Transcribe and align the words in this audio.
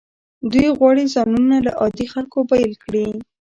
دوی 0.51 0.67
غواړي 0.77 1.03
ځانونه 1.13 1.55
له 1.65 1.71
عادي 1.81 2.05
خلکو 2.13 2.37
بیل 2.49 2.73
کړي. 2.83 3.07